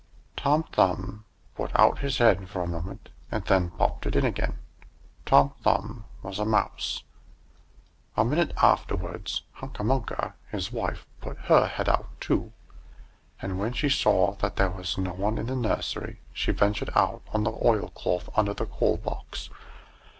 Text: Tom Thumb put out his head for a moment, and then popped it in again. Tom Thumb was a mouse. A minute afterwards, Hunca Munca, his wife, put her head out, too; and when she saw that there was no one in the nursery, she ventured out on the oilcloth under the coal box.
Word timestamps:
Tom 0.35 0.63
Thumb 0.63 1.25
put 1.55 1.69
out 1.75 1.99
his 1.99 2.17
head 2.17 2.49
for 2.49 2.63
a 2.63 2.67
moment, 2.67 3.09
and 3.29 3.45
then 3.45 3.69
popped 3.69 4.07
it 4.07 4.15
in 4.15 4.25
again. 4.25 4.57
Tom 5.27 5.53
Thumb 5.61 6.05
was 6.23 6.39
a 6.39 6.43
mouse. 6.43 7.03
A 8.17 8.25
minute 8.25 8.51
afterwards, 8.57 9.43
Hunca 9.59 9.83
Munca, 9.83 10.33
his 10.51 10.71
wife, 10.71 11.05
put 11.21 11.37
her 11.41 11.67
head 11.67 11.87
out, 11.87 12.09
too; 12.19 12.51
and 13.43 13.59
when 13.59 13.73
she 13.73 13.89
saw 13.89 14.33
that 14.37 14.55
there 14.55 14.71
was 14.71 14.97
no 14.97 15.13
one 15.13 15.37
in 15.37 15.45
the 15.45 15.55
nursery, 15.55 16.19
she 16.33 16.51
ventured 16.51 16.89
out 16.95 17.21
on 17.31 17.43
the 17.43 17.51
oilcloth 17.63 18.27
under 18.35 18.55
the 18.55 18.65
coal 18.65 18.97
box. 18.97 19.51